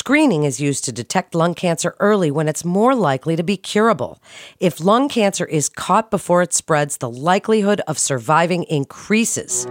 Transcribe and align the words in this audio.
Screening 0.00 0.44
is 0.44 0.62
used 0.62 0.84
to 0.84 0.92
detect 0.92 1.34
lung 1.34 1.52
cancer 1.52 1.94
early 2.00 2.30
when 2.30 2.48
it's 2.48 2.64
more 2.64 2.94
likely 2.94 3.36
to 3.36 3.42
be 3.42 3.58
curable. 3.58 4.18
If 4.58 4.80
lung 4.80 5.10
cancer 5.10 5.44
is 5.44 5.68
caught 5.68 6.10
before 6.10 6.40
it 6.40 6.54
spreads, 6.54 6.96
the 6.96 7.10
likelihood 7.10 7.82
of 7.86 7.98
surviving 7.98 8.62
increases. 8.70 9.66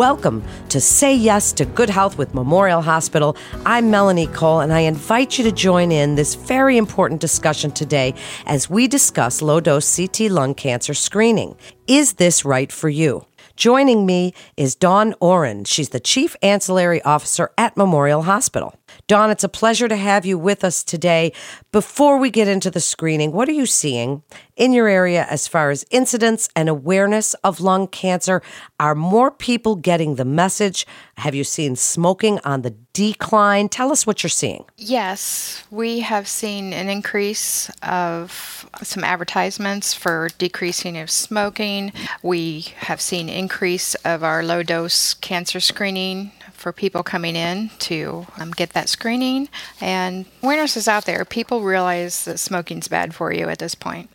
Welcome 0.00 0.42
to 0.70 0.80
Say 0.80 1.14
Yes 1.14 1.52
to 1.52 1.66
Good 1.66 1.90
Health 1.90 2.16
with 2.16 2.32
Memorial 2.32 2.80
Hospital. 2.80 3.36
I'm 3.66 3.90
Melanie 3.90 4.28
Cole, 4.28 4.60
and 4.60 4.72
I 4.72 4.80
invite 4.80 5.36
you 5.36 5.44
to 5.44 5.52
join 5.52 5.92
in 5.92 6.14
this 6.14 6.36
very 6.36 6.78
important 6.78 7.20
discussion 7.20 7.70
today 7.70 8.14
as 8.46 8.70
we 8.70 8.88
discuss 8.88 9.42
low 9.42 9.60
dose 9.60 9.94
CT 9.94 10.30
lung 10.30 10.54
cancer 10.54 10.94
screening. 10.94 11.54
Is 11.86 12.14
this 12.14 12.46
right 12.46 12.72
for 12.72 12.88
you? 12.88 13.26
Joining 13.56 14.06
me 14.06 14.32
is 14.56 14.74
Dawn 14.74 15.14
Oren. 15.20 15.64
She's 15.64 15.90
the 15.90 16.00
Chief 16.00 16.34
Ancillary 16.40 17.02
Officer 17.02 17.50
at 17.58 17.76
Memorial 17.76 18.22
Hospital. 18.22 18.74
Dawn, 19.10 19.28
it's 19.32 19.42
a 19.42 19.48
pleasure 19.48 19.88
to 19.88 19.96
have 19.96 20.24
you 20.24 20.38
with 20.38 20.62
us 20.62 20.84
today. 20.84 21.32
Before 21.72 22.16
we 22.16 22.30
get 22.30 22.46
into 22.46 22.70
the 22.70 22.78
screening, 22.78 23.32
what 23.32 23.48
are 23.48 23.52
you 23.52 23.66
seeing 23.66 24.22
in 24.54 24.72
your 24.72 24.86
area 24.86 25.26
as 25.28 25.48
far 25.48 25.70
as 25.70 25.84
incidence 25.90 26.48
and 26.54 26.68
awareness 26.68 27.34
of 27.42 27.58
lung 27.60 27.88
cancer? 27.88 28.40
Are 28.78 28.94
more 28.94 29.32
people 29.32 29.74
getting 29.74 30.14
the 30.14 30.24
message? 30.24 30.86
Have 31.16 31.34
you 31.34 31.42
seen 31.42 31.74
smoking 31.74 32.38
on 32.44 32.62
the 32.62 32.76
decline? 33.00 33.70
Tell 33.70 33.90
us 33.92 34.06
what 34.06 34.22
you're 34.22 34.28
seeing. 34.28 34.64
Yes, 34.76 35.64
we 35.70 36.00
have 36.00 36.28
seen 36.28 36.74
an 36.74 36.90
increase 36.90 37.70
of 37.82 38.68
some 38.82 39.04
advertisements 39.04 39.94
for 39.94 40.28
decreasing 40.36 40.98
of 40.98 41.10
smoking. 41.10 41.92
We 42.22 42.66
have 42.76 43.00
seen 43.00 43.30
increase 43.30 43.94
of 43.96 44.22
our 44.22 44.42
low 44.42 44.62
dose 44.62 45.14
cancer 45.14 45.60
screening 45.60 46.32
for 46.52 46.72
people 46.72 47.02
coming 47.02 47.36
in 47.36 47.70
to 47.78 48.26
um, 48.36 48.50
get 48.50 48.74
that 48.74 48.90
screening. 48.90 49.48
And 49.80 50.26
awareness 50.42 50.76
is 50.76 50.86
out 50.86 51.06
there. 51.06 51.24
People 51.24 51.62
realize 51.62 52.26
that 52.26 52.38
smoking's 52.38 52.86
bad 52.86 53.14
for 53.14 53.32
you 53.32 53.48
at 53.48 53.60
this 53.60 53.74
point. 53.74 54.10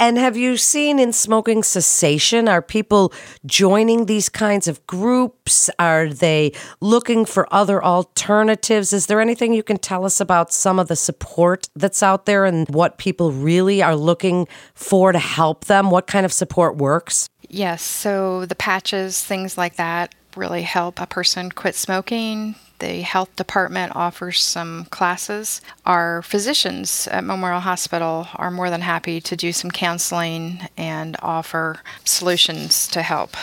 And 0.00 0.16
have 0.16 0.36
you 0.36 0.56
seen 0.56 1.00
in 1.00 1.12
smoking 1.12 1.64
cessation? 1.64 2.46
Are 2.46 2.62
people 2.62 3.12
joining 3.44 4.06
these 4.06 4.28
kinds 4.28 4.68
of 4.68 4.86
groups? 4.86 5.68
Are 5.80 6.08
they 6.08 6.52
looking 6.80 7.24
for 7.24 7.52
other 7.52 7.82
alternatives? 7.82 8.92
Is 8.92 9.06
there 9.06 9.20
anything 9.20 9.52
you 9.52 9.64
can 9.64 9.76
tell 9.76 10.04
us 10.04 10.20
about 10.20 10.52
some 10.52 10.78
of 10.78 10.86
the 10.86 10.94
support 10.94 11.68
that's 11.74 12.00
out 12.00 12.26
there 12.26 12.44
and 12.44 12.68
what 12.68 12.98
people 12.98 13.32
really 13.32 13.82
are 13.82 13.96
looking 13.96 14.46
for 14.74 15.10
to 15.10 15.18
help 15.18 15.64
them? 15.64 15.90
What 15.90 16.06
kind 16.06 16.24
of 16.24 16.32
support 16.32 16.76
works? 16.76 17.28
Yes, 17.48 17.82
so 17.82 18.46
the 18.46 18.54
patches, 18.54 19.20
things 19.24 19.58
like 19.58 19.76
that, 19.76 20.14
really 20.36 20.62
help 20.62 21.00
a 21.00 21.06
person 21.06 21.50
quit 21.50 21.74
smoking. 21.74 22.54
The 22.78 23.00
health 23.00 23.34
department 23.36 23.96
offers 23.96 24.40
some 24.40 24.84
classes. 24.86 25.60
Our 25.84 26.22
physicians 26.22 27.08
at 27.10 27.24
Memorial 27.24 27.60
Hospital 27.60 28.28
are 28.34 28.50
more 28.50 28.70
than 28.70 28.82
happy 28.82 29.20
to 29.20 29.36
do 29.36 29.52
some 29.52 29.70
counseling 29.70 30.60
and 30.76 31.16
offer 31.20 31.80
solutions 32.04 32.86
to 32.88 33.02
help. 33.02 33.36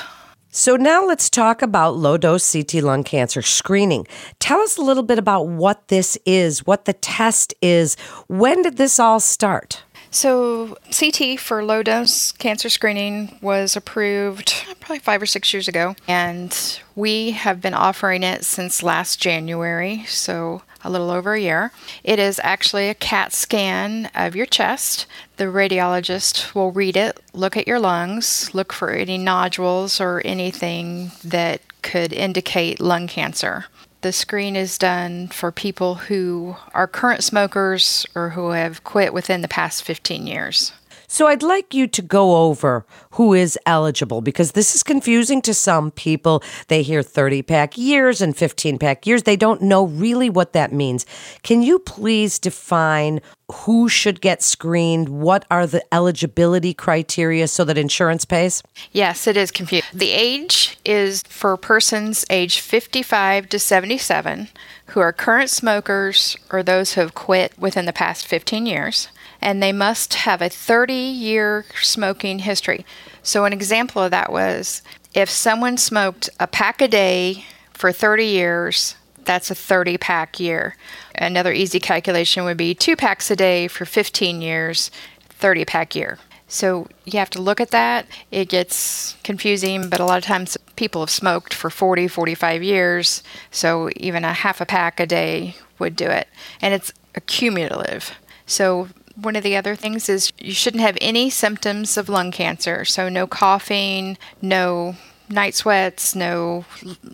So, 0.51 0.77
now 0.77 1.05
let's 1.05 1.29
talk 1.29 1.61
about 1.61 1.97
low 1.97 2.17
dose 2.17 2.49
CT 2.49 2.75
lung 2.75 3.03
cancer 3.03 3.41
screening. 3.41 4.07
Tell 4.39 4.61
us 4.61 4.77
a 4.77 4.81
little 4.81 5.03
bit 5.03 5.19
about 5.19 5.47
what 5.47 5.89
this 5.89 6.17
is, 6.25 6.65
what 6.65 6.85
the 6.85 6.93
test 6.93 7.53
is. 7.61 7.95
When 8.27 8.61
did 8.61 8.77
this 8.77 8.97
all 8.97 9.19
start? 9.19 9.83
So, 10.15 10.77
CT 10.97 11.41
for 11.41 11.61
low 11.61 11.83
dose 11.83 12.31
cancer 12.31 12.69
screening 12.69 13.37
was 13.41 13.75
approved 13.75 14.65
probably 14.79 14.99
five 14.99 15.21
or 15.21 15.25
six 15.25 15.53
years 15.53 15.67
ago, 15.67 15.93
and 16.07 16.79
we 16.95 17.31
have 17.31 17.59
been 17.59 17.73
offering 17.73 18.23
it 18.23 18.45
since 18.45 18.81
last 18.81 19.19
January, 19.19 20.05
so 20.07 20.61
a 20.85 20.89
little 20.89 21.11
over 21.11 21.33
a 21.33 21.41
year. 21.41 21.73
It 22.01 22.17
is 22.17 22.39
actually 22.45 22.87
a 22.87 22.93
CAT 22.93 23.33
scan 23.33 24.09
of 24.15 24.37
your 24.37 24.45
chest. 24.45 25.05
The 25.35 25.45
radiologist 25.45 26.55
will 26.55 26.71
read 26.71 26.95
it, 26.95 27.19
look 27.33 27.57
at 27.57 27.67
your 27.67 27.81
lungs, 27.81 28.49
look 28.55 28.71
for 28.71 28.91
any 28.91 29.17
nodules 29.17 29.99
or 29.99 30.21
anything 30.23 31.11
that 31.25 31.59
could 31.81 32.13
indicate 32.13 32.79
lung 32.79 33.07
cancer 33.07 33.65
the 34.05 34.13
screen 34.13 34.55
is 34.55 34.77
done 34.77 35.27
for 35.29 35.51
people 35.51 35.95
who 35.95 36.55
are 36.75 36.85
current 36.85 37.23
smokers 37.23 38.05
or 38.13 38.29
who 38.29 38.51
have 38.51 38.83
quit 38.83 39.11
within 39.11 39.41
the 39.41 39.47
past 39.47 39.81
15 39.81 40.27
years. 40.27 40.71
So 41.07 41.27
I'd 41.27 41.43
like 41.43 41.73
you 41.73 41.87
to 41.87 42.01
go 42.01 42.47
over 42.47 42.85
who 43.11 43.33
is 43.33 43.57
eligible 43.65 44.21
because 44.21 44.51
this 44.51 44.75
is 44.75 44.83
confusing 44.83 45.41
to 45.43 45.53
some 45.53 45.91
people. 45.91 46.43
They 46.67 46.81
hear 46.81 47.03
30 47.03 47.43
pack 47.43 47.77
years 47.77 48.21
and 48.21 48.35
15 48.35 48.77
pack 48.79 49.05
years. 49.05 49.23
They 49.23 49.37
don't 49.37 49.61
know 49.61 49.85
really 49.85 50.29
what 50.29 50.53
that 50.53 50.73
means. 50.73 51.05
Can 51.43 51.61
you 51.61 51.79
please 51.79 52.39
define 52.39 53.21
who 53.51 53.87
should 53.87 54.21
get 54.21 54.41
screened? 54.41 55.09
What 55.09 55.45
are 55.51 55.67
the 55.67 55.83
eligibility 55.93 56.73
criteria 56.73 57.47
so 57.47 57.63
that 57.65 57.77
insurance 57.77 58.25
pays? 58.25 58.63
Yes, 58.91 59.27
it 59.27 59.37
is 59.37 59.51
confusing. 59.51 59.87
The 59.93 60.11
age 60.11 60.77
is 60.83 61.21
for 61.27 61.55
persons 61.57 62.25
age 62.29 62.59
55 62.59 63.49
to 63.49 63.59
77 63.59 64.49
who 64.87 64.99
are 64.99 65.13
current 65.13 65.49
smokers 65.49 66.37
or 66.51 66.63
those 66.63 66.93
who 66.93 67.01
have 67.01 67.13
quit 67.13 67.57
within 67.57 67.85
the 67.85 67.93
past 67.93 68.25
15 68.25 68.65
years 68.65 69.09
and 69.45 69.61
they 69.61 69.71
must 69.71 70.15
have 70.15 70.41
a 70.41 70.49
30 70.49 70.93
year 70.93 71.65
smoking 71.79 72.39
history. 72.39 72.83
So, 73.21 73.45
an 73.45 73.53
example 73.53 74.01
of 74.01 74.11
that 74.11 74.31
was 74.31 74.81
if 75.13 75.29
someone 75.29 75.77
smoked 75.77 76.29
a 76.39 76.47
pack 76.47 76.81
a 76.81 76.87
day 76.87 77.45
for 77.71 77.91
30 77.91 78.25
years, 78.25 78.95
that's 79.23 79.51
a 79.51 79.55
30 79.55 79.99
pack 79.99 80.39
year. 80.39 80.75
Another 81.13 81.53
easy 81.53 81.79
calculation 81.79 82.43
would 82.43 82.57
be 82.57 82.73
two 82.73 82.95
packs 82.95 83.29
a 83.29 83.35
day 83.35 83.67
for 83.67 83.85
15 83.85 84.41
years, 84.41 84.89
30 85.29 85.63
pack 85.63 85.95
year. 85.95 86.17
So 86.47 86.87
you 87.05 87.19
have 87.19 87.29
to 87.31 87.41
look 87.41 87.61
at 87.61 87.71
that. 87.71 88.07
It 88.31 88.49
gets 88.49 89.15
confusing, 89.23 89.89
but 89.89 89.99
a 89.99 90.05
lot 90.05 90.17
of 90.17 90.23
times 90.23 90.57
people 90.75 91.01
have 91.01 91.09
smoked 91.09 91.53
for 91.53 91.69
40, 91.69 92.07
45 92.07 92.63
years, 92.63 93.23
so 93.51 93.89
even 93.95 94.23
a 94.23 94.33
half 94.33 94.59
a 94.59 94.65
pack 94.65 94.99
a 94.99 95.05
day 95.05 95.55
would 95.77 95.95
do 95.95 96.05
it. 96.05 96.27
And 96.61 96.73
it's 96.73 96.91
accumulative. 97.15 98.11
So 98.45 98.89
one 99.15 99.35
of 99.35 99.43
the 99.43 99.55
other 99.55 99.75
things 99.75 100.09
is 100.09 100.31
you 100.37 100.53
shouldn't 100.53 100.81
have 100.81 100.97
any 101.01 101.29
symptoms 101.29 101.97
of 101.97 102.09
lung 102.09 102.31
cancer. 102.31 102.85
So, 102.85 103.09
no 103.09 103.27
coughing, 103.27 104.17
no 104.41 104.95
night 105.29 105.55
sweats, 105.55 106.15
no 106.15 106.65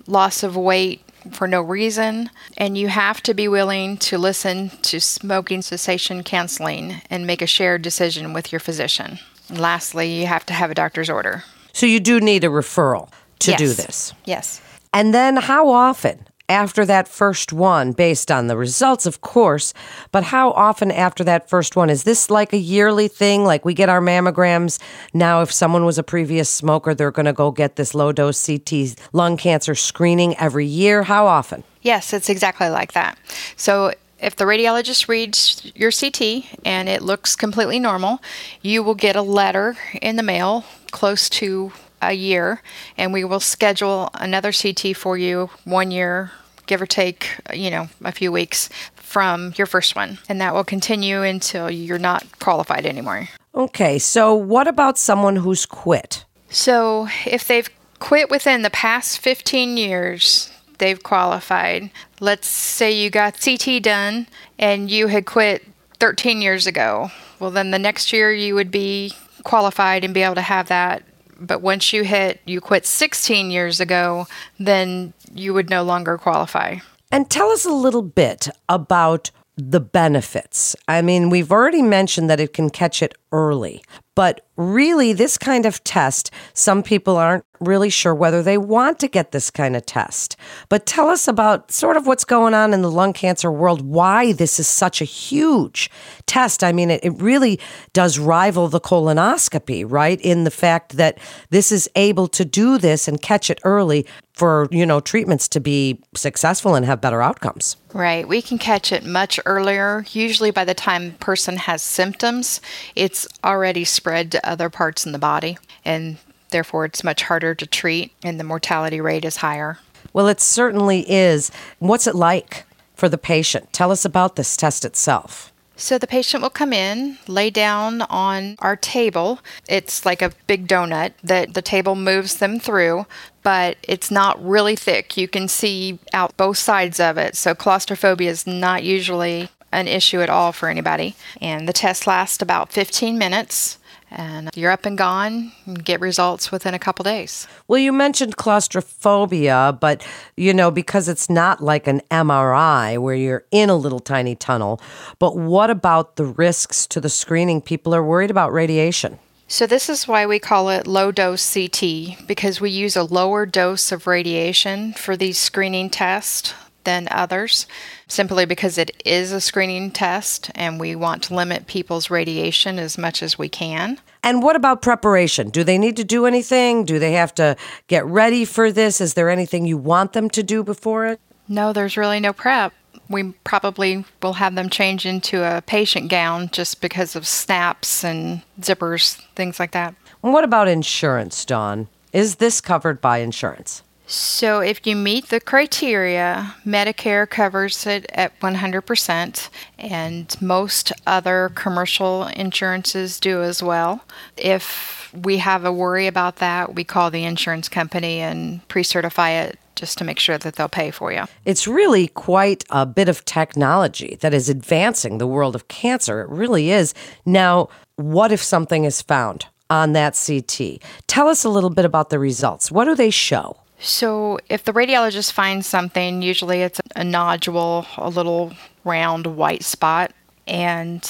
loss 0.08 0.44
of 0.44 0.58
weight 0.58 1.02
for 1.32 1.48
no 1.48 1.62
reason. 1.62 2.30
And 2.58 2.78
you 2.78 2.88
have 2.88 3.22
to 3.24 3.34
be 3.34 3.48
willing 3.48 3.98
to 3.98 4.18
listen 4.18 4.70
to 4.82 5.00
smoking 5.00 5.62
cessation 5.62 6.24
counseling 6.24 7.02
and 7.10 7.28
make 7.28 7.42
a 7.42 7.48
shared 7.48 7.82
decision 7.82 8.34
with 8.34 8.52
your 8.52 8.60
physician. 8.60 9.20
And 9.50 9.60
lastly, 9.60 10.12
you 10.20 10.26
have 10.28 10.46
to 10.48 10.54
have 10.54 10.72
a 10.72 10.76
doctor's 10.76 11.10
order. 11.10 11.44
So, 11.74 11.86
you 11.86 12.00
do 12.00 12.20
need 12.20 12.44
a 12.44 12.48
referral 12.48 13.10
to 13.40 13.52
yes. 13.52 13.60
do 13.60 13.68
this. 13.74 14.14
Yes. 14.26 14.62
And 14.94 15.14
then, 15.14 15.38
how 15.38 15.70
often? 15.70 16.28
After 16.52 16.86
that 16.86 17.08
first 17.08 17.54
one 17.54 17.94
based 17.94 18.30
on 18.30 18.48
the 18.48 18.58
results, 18.58 19.06
of 19.06 19.22
course. 19.22 19.74
But 20.12 20.26
how 20.26 20.52
often 20.52 20.92
after 20.92 21.24
that 21.24 21.50
first 21.50 21.78
one? 21.78 21.90
Is 21.90 22.04
this 22.04 22.30
like 22.30 22.52
a 22.52 22.58
yearly 22.58 23.08
thing? 23.08 23.46
Like 23.46 23.64
we 23.64 23.74
get 23.74 23.88
our 23.88 24.02
mammograms 24.02 24.78
now, 25.14 25.42
if 25.42 25.52
someone 25.52 25.86
was 25.86 25.98
a 25.98 26.04
previous 26.04 26.50
smoker, 26.50 26.94
they're 26.94 27.12
going 27.12 27.26
to 27.26 27.34
go 27.34 27.52
get 27.52 27.78
this 27.78 27.96
low 27.96 28.12
dose 28.12 28.46
CT 28.46 28.96
lung 29.14 29.38
cancer 29.38 29.76
screening 29.76 30.36
every 30.38 30.66
year. 30.66 31.04
How 31.04 31.26
often? 31.26 31.64
Yes, 31.82 32.14
it's 32.14 32.30
exactly 32.30 32.70
like 32.70 32.92
that. 32.92 33.18
So 33.56 33.94
if 34.20 34.36
the 34.36 34.44
radiologist 34.44 35.08
reads 35.08 35.72
your 35.74 35.92
CT 35.92 36.46
and 36.66 36.90
it 36.90 37.02
looks 37.02 37.36
completely 37.36 37.80
normal, 37.80 38.22
you 38.62 38.84
will 38.84 38.96
get 38.96 39.16
a 39.16 39.22
letter 39.22 39.78
in 40.02 40.18
the 40.18 40.24
mail 40.24 40.66
close 40.92 41.30
to 41.30 41.72
a 42.02 42.14
year, 42.14 42.62
and 42.98 43.14
we 43.14 43.24
will 43.24 43.40
schedule 43.40 44.10
another 44.16 44.52
CT 44.52 44.98
for 44.98 45.18
you 45.18 45.50
one 45.66 45.92
year 45.92 46.32
give 46.72 46.82
or 46.82 46.86
take, 46.86 47.28
you 47.54 47.70
know, 47.70 47.90
a 48.02 48.14
few 48.14 48.32
weeks 48.32 48.70
from 48.96 49.54
your 49.58 49.68
first 49.68 49.94
one. 49.94 50.20
And 50.30 50.40
that 50.40 50.54
will 50.54 50.64
continue 50.64 51.22
until 51.22 51.70
you're 51.70 52.00
not 52.00 52.26
qualified 52.40 52.86
anymore. 52.86 53.28
Okay, 53.54 54.00
so 54.00 54.34
what 54.34 54.70
about 54.70 54.98
someone 54.98 55.36
who's 55.36 55.66
quit? 55.66 56.24
So 56.50 57.10
if 57.26 57.46
they've 57.46 57.70
quit 58.00 58.30
within 58.30 58.62
the 58.62 58.70
past 58.70 59.20
15 59.20 59.76
years, 59.76 60.50
they've 60.78 61.04
qualified. 61.04 61.90
Let's 62.22 62.48
say 62.48 62.90
you 62.90 63.10
got 63.10 63.38
CT 63.38 63.84
done 63.84 64.28
and 64.58 64.90
you 64.90 65.08
had 65.08 65.26
quit 65.26 65.68
13 66.00 66.42
years 66.42 66.68
ago. 66.68 67.12
Well, 67.38 67.52
then 67.52 67.72
the 67.72 67.80
next 67.80 68.14
year 68.14 68.32
you 68.32 68.56
would 68.56 68.72
be 68.72 69.12
qualified 69.44 70.06
and 70.06 70.14
be 70.14 70.22
able 70.22 70.36
to 70.36 70.42
have 70.42 70.70
that 70.70 71.04
but 71.42 71.62
once 71.62 71.92
you 71.92 72.04
hit 72.04 72.40
you 72.46 72.62
quit 72.62 72.86
16 72.86 73.52
years 73.52 73.80
ago, 73.80 74.28
then 74.60 75.14
you 75.34 75.54
would 75.54 75.70
no 75.70 75.84
longer 75.84 76.18
qualify. 76.18 76.78
And 77.12 77.30
tell 77.30 77.50
us 77.50 77.66
a 77.66 77.74
little 77.74 78.04
bit 78.04 78.48
about 78.70 79.32
the 79.58 79.82
benefits. 79.82 80.76
I 80.88 81.02
mean, 81.02 81.30
we've 81.30 81.52
already 81.52 81.82
mentioned 81.82 82.30
that 82.30 82.40
it 82.40 82.54
can 82.54 82.70
catch 82.70 83.04
it 83.04 83.14
early, 83.32 83.84
but 84.16 84.42
really, 84.58 85.14
this 85.14 85.38
kind 85.38 85.66
of 85.66 85.84
test, 85.84 86.32
some 86.54 86.84
people 86.84 87.18
aren't 87.18 87.46
really 87.62 87.90
sure 87.90 88.14
whether 88.14 88.44
they 88.44 88.58
want 88.58 89.00
to 89.00 89.08
get 89.08 89.32
this 89.32 89.50
kind 89.50 89.76
of 89.76 89.86
test. 89.86 90.36
But 90.68 90.86
tell 90.86 91.08
us 91.08 91.28
about 91.28 91.72
sort 91.72 91.96
of 91.96 92.08
what's 92.08 92.26
going 92.26 92.54
on 92.54 92.74
in 92.74 92.82
the 92.82 92.92
lung 92.92 93.14
cancer 93.14 93.52
world, 93.52 93.82
why 93.82 94.34
this 94.34 94.60
is 94.60 94.68
such 94.68 95.02
a 95.02 95.06
huge 95.06 95.90
test. 96.26 96.64
I 96.64 96.72
mean, 96.72 96.90
it, 96.90 97.04
it 97.04 97.22
really 97.22 97.60
does 97.94 98.20
rival 98.20 98.68
the 98.68 98.82
colonoscopy, 98.82 99.86
right? 99.88 100.20
In 100.22 100.44
the 100.44 100.52
fact 100.52 100.98
that 100.98 101.20
this 101.50 101.72
is 101.72 101.90
able 101.96 102.28
to 102.30 102.44
do 102.44 102.78
this 102.78 103.08
and 103.08 103.22
catch 103.22 103.50
it 103.50 103.60
early 103.64 104.06
for, 104.34 104.68
you 104.72 104.86
know, 104.86 105.00
treatments 105.00 105.48
to 105.50 105.60
be 105.60 106.02
successful 106.16 106.74
and 106.74 106.86
have 106.86 107.00
better 107.00 107.22
outcomes. 107.22 107.78
Right. 107.94 108.28
We 108.28 108.42
can 108.42 108.58
catch 108.58 108.92
it 108.92 109.06
much 109.06 109.40
earlier. 109.46 110.06
Usually 110.12 110.50
by 110.50 110.66
the 110.66 110.74
time 110.74 111.14
person 111.20 111.58
has 111.58 111.84
symptoms, 111.84 112.62
it's 112.96 113.28
already 113.44 113.84
spread 114.02 114.32
to 114.32 114.50
other 114.50 114.68
parts 114.68 115.06
in 115.06 115.12
the 115.12 115.20
body 115.20 115.60
and 115.86 116.18
therefore 116.50 116.86
it's 116.86 117.04
much 117.04 117.22
harder 117.22 117.54
to 117.54 117.68
treat 117.68 118.12
and 118.24 118.40
the 118.40 118.44
mortality 118.44 119.00
rate 119.00 119.24
is 119.24 119.38
higher. 119.38 119.78
Well, 120.12 120.28
it 120.28 120.42
certainly 120.42 121.06
is. 121.08 121.52
What's 121.78 122.08
it 122.08 122.16
like 122.16 122.66
for 122.96 123.08
the 123.08 123.20
patient? 123.20 123.72
Tell 123.72 123.92
us 123.92 124.04
about 124.04 124.38
this 124.38 124.58
test 124.58 124.84
itself. 124.86 125.54
So 125.76 126.00
the 126.00 126.08
patient 126.08 126.42
will 126.42 126.50
come 126.50 126.74
in, 126.74 127.20
lay 127.28 127.52
down 127.52 128.02
on 128.02 128.56
our 128.58 128.76
table. 128.76 129.40
It's 129.68 130.04
like 130.04 130.24
a 130.24 130.32
big 130.48 130.68
donut 130.68 131.14
that 131.24 131.54
the 131.54 131.62
table 131.62 131.94
moves 131.94 132.38
them 132.38 132.60
through, 132.60 133.06
but 133.44 133.78
it's 133.84 134.10
not 134.10 134.44
really 134.44 134.76
thick. 134.76 135.16
You 135.16 135.28
can 135.28 135.48
see 135.48 136.00
out 136.12 136.36
both 136.38 136.58
sides 136.58 137.00
of 137.00 137.20
it. 137.20 137.36
So 137.36 137.54
claustrophobia 137.54 138.32
is 138.32 138.48
not 138.48 138.84
usually 138.84 139.50
an 139.72 139.88
issue 139.88 140.22
at 140.22 140.30
all 140.30 140.52
for 140.52 140.70
anybody. 140.70 141.16
And 141.40 141.70
the 141.70 141.74
test 141.74 142.08
lasts 142.08 142.42
about 142.42 142.74
15 142.74 143.16
minutes 143.16 143.78
and 144.12 144.50
you're 144.56 144.72
up 144.72 144.86
and 144.86 144.98
gone 144.98 145.52
and 145.66 145.84
get 145.84 146.00
results 146.02 146.52
within 146.52 146.74
a 146.74 146.80
couple 146.80 147.04
days. 147.04 147.48
Well, 147.68 147.80
you 147.80 147.94
mentioned 147.94 148.38
claustrophobia, 148.38 149.78
but 149.80 150.06
you 150.36 150.54
know, 150.54 150.70
because 150.72 151.08
it's 151.08 151.30
not 151.30 151.64
like 151.64 151.88
an 151.88 152.02
MRI 152.12 152.98
where 153.00 153.16
you're 153.16 153.46
in 153.52 153.70
a 153.70 153.76
little 153.76 154.00
tiny 154.00 154.36
tunnel, 154.36 154.82
but 155.20 155.38
what 155.38 155.70
about 155.70 156.18
the 156.18 156.26
risks 156.26 156.86
to 156.88 157.00
the 157.00 157.10
screening? 157.10 157.62
People 157.62 157.96
are 157.96 158.04
worried 158.04 158.32
about 158.32 158.52
radiation. 158.52 159.20
So, 159.48 159.68
this 159.68 159.90
is 159.90 160.08
why 160.08 160.26
we 160.26 160.40
call 160.40 160.70
it 160.70 160.88
low 160.88 161.12
dose 161.12 161.54
CT 161.54 162.26
because 162.26 162.62
we 162.62 162.70
use 162.70 162.96
a 162.96 163.04
lower 163.04 163.46
dose 163.46 163.92
of 163.92 164.08
radiation 164.08 164.94
for 164.94 165.18
these 165.18 165.38
screening 165.38 165.90
tests 165.90 166.54
than 166.84 167.08
others, 167.12 167.68
simply 168.08 168.46
because 168.46 168.78
it 168.78 168.92
is 169.06 169.32
a 169.32 169.42
screening 169.42 169.92
test 169.92 170.52
and 170.56 170.80
we 170.80 170.96
want 170.96 171.24
to 171.24 171.36
limit 171.36 171.68
people's 171.68 172.10
radiation 172.10 172.80
as 172.80 172.98
much 172.98 173.22
as 173.24 173.38
we 173.38 173.50
can. 173.50 174.00
And 174.24 174.44
what 174.44 174.56
about 174.56 174.82
preparation? 174.82 175.50
Do 175.50 175.64
they 175.64 175.78
need 175.78 175.98
to 175.98 176.04
do 176.04 176.26
anything? 176.26 176.86
Do 176.86 177.00
they 177.00 177.14
have 177.14 177.34
to 177.36 177.56
get 177.88 178.06
ready 178.06 178.46
for 178.46 178.72
this? 178.72 179.02
Is 179.02 179.16
there 179.16 179.30
anything 179.30 179.66
you 179.66 179.78
want 179.78 180.14
them 180.14 180.30
to 180.30 180.44
do 180.44 180.64
before 180.64 181.08
it? 181.08 181.20
No, 181.48 181.74
there's 181.74 181.98
really 181.98 182.20
no 182.20 182.34
prep. 182.34 182.74
We 183.10 183.34
probably 183.44 184.06
will 184.22 184.34
have 184.34 184.56
them 184.56 184.70
change 184.70 185.06
into 185.06 185.44
a 185.44 185.62
patient 185.62 186.10
gown 186.10 186.50
just 186.52 186.82
because 186.82 187.16
of 187.16 187.28
snaps 187.28 188.04
and 188.04 188.42
zippers, 188.62 189.22
things 189.36 189.60
like 189.60 189.72
that. 189.72 189.96
And 190.24 190.34
what 190.34 190.44
about 190.44 190.68
insurance, 190.68 191.44
Dawn? 191.44 191.88
Is 192.14 192.36
this 192.36 192.62
covered 192.62 193.02
by 193.02 193.18
insurance? 193.18 193.84
So, 194.12 194.60
if 194.60 194.86
you 194.86 194.98
meet 194.98 195.30
the 195.30 195.40
criteria, 195.40 196.54
Medicare 196.66 197.30
covers 197.30 197.88
it 197.88 198.06
at 198.14 198.38
100%, 198.42 199.50
and 199.80 200.42
most 200.42 200.92
other 201.08 201.50
commercial 201.56 202.28
insurances 202.28 203.22
do 203.22 203.42
as 203.42 203.64
well. 203.64 204.04
If 204.36 205.14
we 205.14 205.38
have 205.38 205.64
a 205.64 205.72
worry 205.72 206.08
about 206.08 206.36
that, 206.38 206.76
we 206.76 206.84
call 206.84 207.10
the 207.10 207.24
insurance 207.24 207.70
company 207.70 208.20
and 208.20 208.68
pre 208.68 208.84
certify 208.84 209.30
it 209.30 209.58
just 209.76 209.98
to 210.00 210.04
make 210.04 210.20
sure 210.20 210.38
that 210.38 210.58
they'll 210.58 210.68
pay 210.68 210.92
for 210.92 211.14
you. 211.14 211.24
It's 211.46 211.66
really 211.66 212.10
quite 212.10 212.66
a 212.70 212.86
bit 212.86 213.08
of 213.08 213.24
technology 213.24 214.18
that 214.20 214.34
is 214.34 214.50
advancing 214.50 215.20
the 215.20 215.28
world 215.28 215.56
of 215.56 215.70
cancer. 215.70 216.20
It 216.20 216.30
really 216.30 216.70
is. 216.70 216.94
Now, 217.26 217.70
what 217.96 218.34
if 218.34 218.44
something 218.44 218.84
is 218.84 219.02
found 219.02 219.46
on 219.70 219.94
that 219.94 220.22
CT? 220.22 220.82
Tell 221.08 221.30
us 221.30 221.46
a 221.46 221.50
little 221.50 221.70
bit 221.70 221.86
about 221.86 222.10
the 222.10 222.20
results. 222.20 222.70
What 222.70 222.84
do 222.84 222.94
they 222.94 223.10
show? 223.10 223.61
So, 223.82 224.38
if 224.48 224.64
the 224.64 224.74
radiologist 224.74 225.32
finds 225.32 225.66
something, 225.66 226.22
usually 226.22 226.62
it's 226.62 226.80
a 226.96 227.04
nodule, 227.04 227.88
a 227.98 228.10
little 228.10 228.54
round 228.84 229.26
white 229.26 229.64
spot. 229.64 230.12
And 230.48 231.04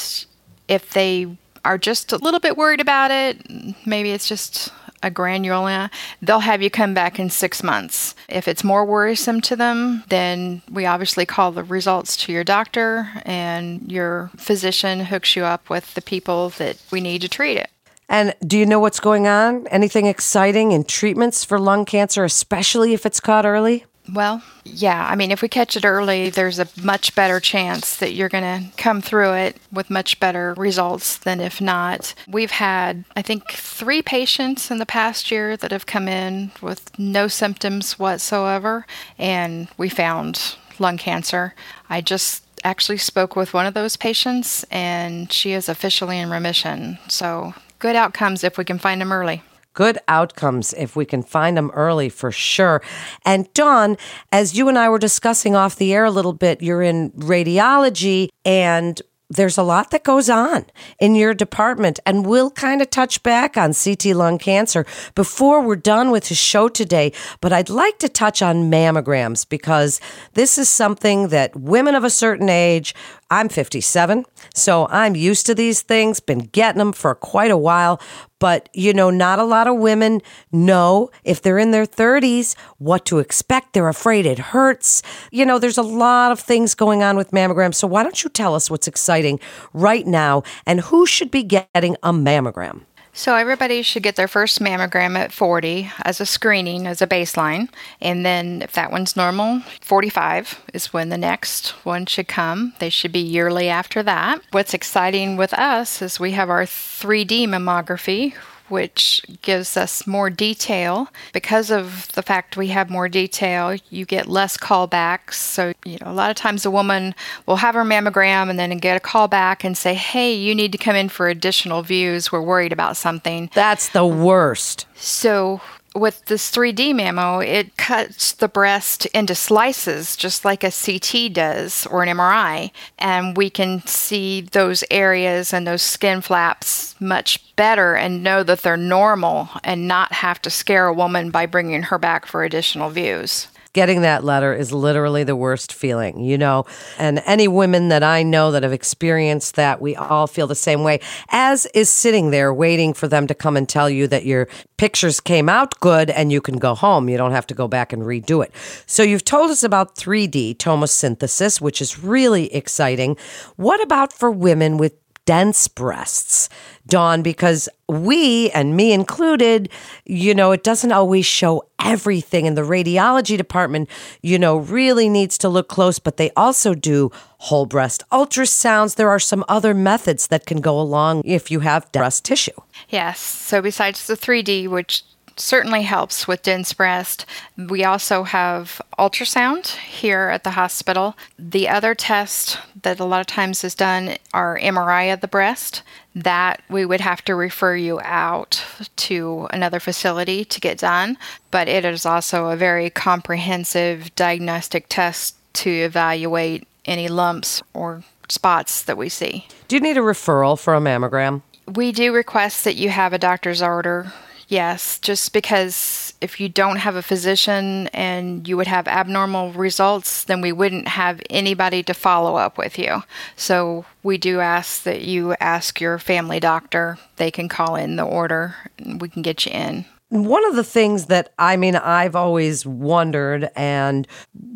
if 0.67 0.91
they 0.91 1.37
are 1.65 1.77
just 1.77 2.13
a 2.13 2.17
little 2.17 2.39
bit 2.39 2.57
worried 2.57 2.79
about 2.79 3.11
it, 3.11 3.85
maybe 3.85 4.11
it's 4.11 4.27
just 4.27 4.71
a 5.03 5.11
granuloma, 5.11 5.89
they'll 6.21 6.39
have 6.39 6.61
you 6.61 6.69
come 6.69 6.93
back 6.93 7.19
in 7.19 7.29
six 7.29 7.63
months. 7.63 8.15
If 8.29 8.47
it's 8.47 8.63
more 8.63 8.85
worrisome 8.85 9.41
to 9.41 9.55
them, 9.55 10.03
then 10.09 10.61
we 10.71 10.85
obviously 10.85 11.25
call 11.25 11.51
the 11.51 11.63
results 11.63 12.15
to 12.17 12.31
your 12.31 12.43
doctor, 12.43 13.09
and 13.25 13.91
your 13.91 14.31
physician 14.37 15.05
hooks 15.05 15.35
you 15.35 15.43
up 15.43 15.69
with 15.69 15.93
the 15.95 16.01
people 16.01 16.49
that 16.51 16.77
we 16.91 17.01
need 17.01 17.21
to 17.21 17.29
treat 17.29 17.57
it. 17.57 17.69
And 18.11 18.35
do 18.45 18.57
you 18.57 18.65
know 18.65 18.81
what's 18.81 18.99
going 18.99 19.25
on? 19.25 19.67
Anything 19.67 20.05
exciting 20.05 20.73
in 20.73 20.83
treatments 20.83 21.45
for 21.45 21.57
lung 21.57 21.85
cancer, 21.85 22.25
especially 22.25 22.93
if 22.93 23.05
it's 23.05 23.21
caught 23.21 23.45
early? 23.45 23.85
Well, 24.11 24.43
yeah. 24.65 25.07
I 25.09 25.15
mean, 25.15 25.31
if 25.31 25.41
we 25.41 25.47
catch 25.47 25.77
it 25.77 25.85
early, 25.85 26.29
there's 26.29 26.59
a 26.59 26.67
much 26.83 27.15
better 27.15 27.39
chance 27.39 27.95
that 27.97 28.11
you're 28.11 28.27
going 28.27 28.43
to 28.43 28.75
come 28.75 29.01
through 29.01 29.31
it 29.35 29.55
with 29.71 29.89
much 29.89 30.19
better 30.19 30.53
results 30.55 31.19
than 31.19 31.39
if 31.39 31.61
not. 31.61 32.13
We've 32.27 32.51
had, 32.51 33.05
I 33.15 33.21
think, 33.21 33.49
three 33.51 34.01
patients 34.01 34.69
in 34.69 34.79
the 34.79 34.85
past 34.85 35.31
year 35.31 35.55
that 35.55 35.71
have 35.71 35.85
come 35.85 36.09
in 36.09 36.51
with 36.61 36.99
no 36.99 37.29
symptoms 37.29 37.97
whatsoever, 37.97 38.85
and 39.17 39.69
we 39.77 39.87
found 39.87 40.57
lung 40.79 40.97
cancer. 40.97 41.55
I 41.89 42.01
just 42.01 42.43
actually 42.65 42.97
spoke 42.97 43.37
with 43.37 43.53
one 43.53 43.65
of 43.65 43.73
those 43.73 43.95
patients, 43.95 44.65
and 44.69 45.31
she 45.31 45.53
is 45.53 45.69
officially 45.69 46.19
in 46.19 46.29
remission. 46.29 46.99
So 47.07 47.53
good 47.81 47.97
outcomes 47.97 48.43
if 48.43 48.57
we 48.57 48.63
can 48.63 48.79
find 48.79 49.01
them 49.01 49.11
early 49.11 49.43
good 49.73 49.97
outcomes 50.07 50.73
if 50.73 50.95
we 50.95 51.05
can 51.05 51.23
find 51.23 51.55
them 51.55 51.71
early 51.73 52.09
for 52.09 52.29
sure. 52.29 52.81
And 53.25 53.51
Dawn, 53.53 53.95
as 54.29 54.57
you 54.57 54.67
and 54.67 54.77
I 54.77 54.89
were 54.89 54.99
discussing 54.99 55.55
off 55.55 55.77
the 55.77 55.93
air 55.93 56.03
a 56.03 56.11
little 56.11 56.33
bit, 56.33 56.61
you're 56.61 56.81
in 56.81 57.11
radiology 57.11 58.27
and 58.43 59.01
there's 59.31 59.57
a 59.57 59.63
lot 59.63 59.91
that 59.91 60.03
goes 60.03 60.29
on 60.29 60.65
in 60.99 61.15
your 61.15 61.33
department, 61.33 61.99
and 62.05 62.25
we'll 62.25 62.51
kind 62.51 62.81
of 62.81 62.89
touch 62.89 63.23
back 63.23 63.55
on 63.55 63.73
CT 63.73 64.07
lung 64.07 64.37
cancer 64.37 64.85
before 65.15 65.61
we're 65.61 65.77
done 65.77 66.11
with 66.11 66.27
the 66.27 66.35
show 66.35 66.67
today. 66.67 67.13
But 67.39 67.53
I'd 67.53 67.69
like 67.69 67.97
to 67.99 68.09
touch 68.09 68.41
on 68.41 68.69
mammograms 68.69 69.47
because 69.47 70.01
this 70.33 70.57
is 70.57 70.69
something 70.69 71.29
that 71.29 71.55
women 71.55 71.95
of 71.95 72.03
a 72.03 72.09
certain 72.09 72.49
age, 72.49 72.93
I'm 73.31 73.47
57, 73.49 74.25
so 74.53 74.87
I'm 74.89 75.15
used 75.15 75.45
to 75.45 75.55
these 75.55 75.81
things, 75.81 76.19
been 76.19 76.49
getting 76.51 76.79
them 76.79 76.91
for 76.91 77.15
quite 77.15 77.49
a 77.49 77.57
while. 77.57 78.01
But, 78.39 78.69
you 78.73 78.91
know, 78.91 79.09
not 79.11 79.39
a 79.39 79.43
lot 79.43 79.67
of 79.67 79.77
women 79.77 80.19
know 80.51 81.11
if 81.23 81.41
they're 81.41 81.59
in 81.59 81.71
their 81.71 81.85
30s 81.85 82.57
what 82.79 83.05
to 83.05 83.19
expect. 83.19 83.73
They're 83.73 83.87
afraid 83.87 84.25
it 84.25 84.39
hurts. 84.39 85.03
You 85.31 85.45
know, 85.45 85.59
there's 85.59 85.77
a 85.77 85.83
lot 85.83 86.31
of 86.31 86.39
things 86.39 86.73
going 86.73 87.03
on 87.03 87.17
with 87.17 87.31
mammograms. 87.31 87.75
So 87.75 87.87
why 87.87 88.01
don't 88.01 88.23
you 88.23 88.29
tell 88.31 88.55
us 88.55 88.69
what's 88.69 88.87
exciting 88.87 89.39
right 89.73 90.07
now 90.07 90.41
and 90.65 90.81
who 90.81 91.05
should 91.05 91.29
be 91.29 91.43
getting 91.43 91.95
a 92.01 92.11
mammogram? 92.11 92.81
So, 93.13 93.35
everybody 93.35 93.81
should 93.81 94.03
get 94.03 94.15
their 94.15 94.27
first 94.27 94.61
mammogram 94.61 95.17
at 95.17 95.33
40 95.33 95.91
as 96.03 96.21
a 96.21 96.25
screening, 96.25 96.87
as 96.87 97.01
a 97.01 97.07
baseline. 97.07 97.67
And 97.99 98.25
then, 98.25 98.61
if 98.61 98.71
that 98.73 98.91
one's 98.91 99.17
normal, 99.17 99.61
45 99.81 100.61
is 100.73 100.93
when 100.93 101.09
the 101.09 101.17
next 101.17 101.69
one 101.85 102.05
should 102.05 102.29
come. 102.29 102.73
They 102.79 102.89
should 102.89 103.11
be 103.11 103.19
yearly 103.19 103.67
after 103.67 104.01
that. 104.03 104.41
What's 104.51 104.73
exciting 104.73 105.35
with 105.35 105.53
us 105.53 106.01
is 106.01 106.19
we 106.19 106.31
have 106.31 106.49
our 106.49 106.63
3D 106.63 107.47
mammography, 107.47 108.33
which 108.71 109.21
gives 109.41 109.77
us 109.77 110.07
more 110.07 110.29
detail. 110.29 111.09
Because 111.33 111.69
of 111.69 112.11
the 112.13 112.23
fact 112.23 112.57
we 112.57 112.67
have 112.67 112.89
more 112.89 113.09
detail, 113.09 113.75
you 113.89 114.05
get 114.05 114.27
less 114.27 114.57
callbacks. 114.57 115.33
So, 115.33 115.73
you 115.85 115.97
know, 116.01 116.11
a 116.11 116.13
lot 116.13 116.31
of 116.31 116.37
times 116.37 116.65
a 116.65 116.71
woman 116.71 117.13
will 117.45 117.57
have 117.57 117.75
her 117.75 117.83
mammogram 117.83 118.49
and 118.49 118.57
then 118.57 118.75
get 118.77 118.97
a 118.97 119.01
call 119.01 119.27
back 119.27 119.63
and 119.63 119.77
say, 119.77 119.93
hey, 119.93 120.33
you 120.33 120.55
need 120.55 120.71
to 120.71 120.77
come 120.77 120.95
in 120.95 121.09
for 121.09 121.27
additional 121.27 121.83
views. 121.83 122.31
We're 122.31 122.41
worried 122.41 122.73
about 122.73 122.97
something. 122.97 123.49
That's 123.53 123.89
the 123.89 124.07
worst. 124.07 124.87
So, 124.95 125.61
with 125.95 126.25
this 126.25 126.49
3D 126.51 126.93
mammo, 126.93 127.45
it 127.45 127.75
cuts 127.77 128.31
the 128.31 128.47
breast 128.47 129.05
into 129.07 129.35
slices 129.35 130.15
just 130.15 130.45
like 130.45 130.63
a 130.63 130.71
CT 130.71 131.33
does 131.33 131.85
or 131.87 132.03
an 132.03 132.09
MRI, 132.09 132.71
and 132.97 133.35
we 133.35 133.49
can 133.49 133.85
see 133.85 134.41
those 134.41 134.83
areas 134.89 135.53
and 135.53 135.67
those 135.67 135.81
skin 135.81 136.21
flaps 136.21 136.99
much 137.01 137.55
better 137.55 137.95
and 137.95 138.23
know 138.23 138.43
that 138.43 138.61
they're 138.61 138.77
normal 138.77 139.49
and 139.63 139.87
not 139.87 140.13
have 140.13 140.41
to 140.41 140.49
scare 140.49 140.87
a 140.87 140.93
woman 140.93 141.29
by 141.29 141.45
bringing 141.45 141.83
her 141.83 141.97
back 141.97 142.25
for 142.25 142.43
additional 142.43 142.89
views. 142.89 143.47
Getting 143.73 144.01
that 144.01 144.23
letter 144.23 144.53
is 144.53 144.71
literally 144.71 145.23
the 145.23 145.35
worst 145.35 145.73
feeling, 145.73 146.19
you 146.19 146.37
know. 146.37 146.65
And 146.97 147.21
any 147.25 147.47
women 147.47 147.89
that 147.89 148.03
I 148.03 148.23
know 148.23 148.51
that 148.51 148.63
have 148.63 148.73
experienced 148.73 149.55
that, 149.55 149.81
we 149.81 149.95
all 149.95 150.27
feel 150.27 150.47
the 150.47 150.55
same 150.55 150.83
way, 150.83 150.99
as 151.29 151.65
is 151.67 151.89
sitting 151.89 152.31
there 152.31 152.53
waiting 152.53 152.93
for 152.93 153.07
them 153.07 153.27
to 153.27 153.35
come 153.35 153.55
and 153.55 153.67
tell 153.67 153.89
you 153.89 154.07
that 154.07 154.25
your 154.25 154.47
pictures 154.77 155.19
came 155.19 155.47
out 155.47 155.79
good 155.79 156.09
and 156.09 156.31
you 156.31 156.41
can 156.41 156.57
go 156.57 156.75
home. 156.75 157.09
You 157.09 157.17
don't 157.17 157.31
have 157.31 157.47
to 157.47 157.53
go 157.53 157.67
back 157.67 157.93
and 157.93 158.03
redo 158.03 158.43
it. 158.43 158.51
So 158.85 159.03
you've 159.03 159.25
told 159.25 159.51
us 159.51 159.63
about 159.63 159.95
3D 159.95 160.57
tomosynthesis, 160.57 161.61
which 161.61 161.81
is 161.81 162.03
really 162.03 162.53
exciting. 162.53 163.17
What 163.55 163.81
about 163.81 164.11
for 164.11 164.31
women 164.31 164.77
with 164.77 164.93
dense 165.31 165.69
breasts, 165.69 166.49
Dawn, 166.87 167.21
because 167.21 167.69
we, 167.87 168.49
and 168.51 168.75
me 168.75 168.91
included, 168.91 169.69
you 170.03 170.35
know, 170.35 170.51
it 170.51 170.61
doesn't 170.61 170.91
always 170.91 171.25
show 171.25 171.63
everything. 171.79 172.47
And 172.47 172.57
the 172.57 172.63
radiology 172.63 173.37
department, 173.37 173.87
you 174.21 174.37
know, 174.37 174.57
really 174.57 175.07
needs 175.07 175.37
to 175.37 175.47
look 175.47 175.69
close, 175.69 175.99
but 175.99 176.17
they 176.17 176.31
also 176.35 176.73
do 176.73 177.11
whole 177.37 177.65
breast 177.65 178.03
ultrasounds. 178.11 178.95
There 178.95 179.09
are 179.09 179.19
some 179.19 179.45
other 179.47 179.73
methods 179.73 180.27
that 180.27 180.45
can 180.45 180.59
go 180.59 180.77
along 180.77 181.21
if 181.23 181.49
you 181.49 181.61
have 181.61 181.89
breast 181.93 182.25
tissue. 182.25 182.59
Yes. 182.89 183.21
So 183.21 183.61
besides 183.61 184.07
the 184.07 184.17
3D, 184.17 184.67
which 184.67 185.05
certainly 185.35 185.83
helps 185.83 186.27
with 186.27 186.43
dense 186.43 186.73
breast. 186.73 187.25
We 187.57 187.83
also 187.83 188.23
have 188.23 188.81
ultrasound 188.97 189.67
here 189.75 190.29
at 190.29 190.43
the 190.43 190.51
hospital. 190.51 191.15
The 191.37 191.67
other 191.67 191.95
test 191.95 192.57
that 192.81 192.99
a 192.99 193.05
lot 193.05 193.21
of 193.21 193.27
times 193.27 193.63
is 193.63 193.75
done 193.75 194.17
are 194.33 194.59
MRI 194.59 195.13
of 195.13 195.21
the 195.21 195.27
breast. 195.27 195.83
That 196.13 196.61
we 196.69 196.85
would 196.85 197.01
have 197.01 197.23
to 197.25 197.35
refer 197.35 197.75
you 197.75 198.01
out 198.01 198.63
to 198.97 199.47
another 199.51 199.79
facility 199.79 200.43
to 200.45 200.59
get 200.59 200.77
done, 200.77 201.17
but 201.51 201.67
it 201.67 201.85
is 201.85 202.05
also 202.05 202.47
a 202.47 202.57
very 202.57 202.89
comprehensive 202.89 204.13
diagnostic 204.15 204.87
test 204.89 205.35
to 205.53 205.69
evaluate 205.69 206.67
any 206.85 207.07
lumps 207.07 207.61
or 207.73 208.03
spots 208.29 208.83
that 208.83 208.97
we 208.97 209.09
see. 209.09 209.47
Do 209.67 209.75
you 209.75 209.81
need 209.81 209.97
a 209.97 210.01
referral 210.01 210.59
for 210.59 210.75
a 210.75 210.79
mammogram? 210.79 211.41
We 211.67 211.91
do 211.91 212.13
request 212.13 212.63
that 212.63 212.75
you 212.75 212.89
have 212.89 213.13
a 213.13 213.17
doctor's 213.17 213.61
order 213.61 214.11
Yes, 214.51 214.99
just 214.99 215.31
because 215.31 216.13
if 216.19 216.41
you 216.41 216.49
don't 216.49 216.75
have 216.75 216.97
a 216.97 217.01
physician 217.01 217.87
and 217.93 218.45
you 218.45 218.57
would 218.57 218.67
have 218.67 218.85
abnormal 218.85 219.53
results, 219.53 220.25
then 220.25 220.41
we 220.41 220.51
wouldn't 220.51 220.89
have 220.89 221.21
anybody 221.29 221.83
to 221.83 221.93
follow 221.93 222.35
up 222.35 222.57
with 222.57 222.77
you. 222.77 223.03
So 223.37 223.85
we 224.03 224.17
do 224.17 224.41
ask 224.41 224.83
that 224.83 225.03
you 225.03 225.35
ask 225.39 225.79
your 225.79 225.97
family 225.99 226.41
doctor. 226.41 226.97
They 227.15 227.31
can 227.31 227.47
call 227.47 227.77
in 227.77 227.95
the 227.95 228.03
order 228.03 228.55
and 228.77 228.99
we 228.99 229.07
can 229.07 229.21
get 229.21 229.45
you 229.45 229.53
in. 229.53 229.85
One 230.11 230.45
of 230.45 230.57
the 230.57 230.63
things 230.65 231.05
that 231.05 231.31
I 231.39 231.55
mean, 231.55 231.77
I've 231.77 232.17
always 232.17 232.65
wondered 232.65 233.49
and 233.55 234.05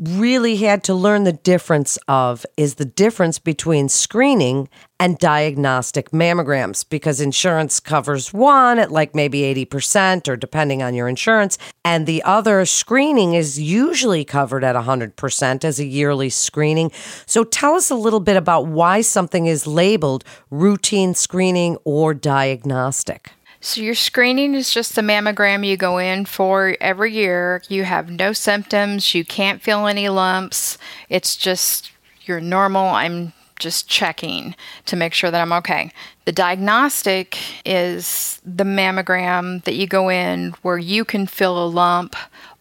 really 0.02 0.58
had 0.58 0.84
to 0.84 0.94
learn 0.94 1.24
the 1.24 1.32
difference 1.32 1.98
of 2.10 2.46
is 2.58 2.76
the 2.76 2.84
difference 2.84 3.40
between 3.40 3.88
screening 3.88 4.68
and 5.00 5.18
diagnostic 5.18 6.12
mammograms 6.12 6.84
because 6.90 7.22
insurance 7.22 7.80
covers 7.80 8.34
one 8.34 8.80
at 8.80 8.92
like 8.92 9.16
maybe 9.16 9.44
80% 9.66 10.28
or 10.28 10.36
depending 10.36 10.84
on 10.84 10.94
your 10.94 11.08
insurance. 11.08 11.58
And 11.86 12.06
the 12.06 12.22
other 12.24 12.66
screening 12.66 13.34
is 13.34 13.58
usually 13.58 14.26
covered 14.26 14.66
at 14.66 14.76
100% 14.76 15.64
as 15.64 15.80
a 15.80 15.86
yearly 15.86 16.30
screening. 16.30 16.92
So 17.26 17.46
tell 17.46 17.76
us 17.76 17.90
a 17.90 17.96
little 17.96 18.20
bit 18.20 18.36
about 18.36 18.68
why 18.68 19.00
something 19.00 19.46
is 19.46 19.66
labeled 19.66 20.26
routine 20.52 21.14
screening 21.14 21.78
or 21.86 22.14
diagnostic. 22.14 23.32
So, 23.65 23.81
your 23.81 23.95
screening 23.95 24.53
is 24.53 24.72
just 24.72 24.95
a 24.95 25.01
mammogram 25.01 25.65
you 25.65 25.75
go 25.75 25.98
in 25.98 26.25
for 26.25 26.77
every 26.79 27.12
year. 27.12 27.63
You 27.67 27.84
have 27.84 28.12
no 28.12 28.31
symptoms, 28.31 29.15
you 29.15 29.25
can't 29.25 29.60
feel 29.60 29.88
any 29.88 30.07
lumps. 30.07 30.77
It's 31.10 31.36
just 31.36 31.91
you're 32.25 32.39
normal, 32.39 32.86
I'm 32.86 33.34
just 33.57 33.89
checking 33.89 34.55
to 34.86 34.95
make 34.95 35.15
sure 35.15 35.31
that 35.31 35.41
I'm 35.41 35.51
okay. 35.53 35.91
The 36.25 36.31
diagnostic 36.31 37.39
is 37.65 38.39
the 38.45 38.65
mammogram 38.65 39.63
that 39.63 39.74
you 39.74 39.88
go 39.88 40.10
in 40.10 40.53
where 40.62 40.77
you 40.77 41.03
can 41.03 41.25
feel 41.25 41.57
a 41.57 41.65
lump 41.65 42.15